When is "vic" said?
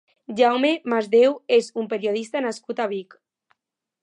2.97-3.19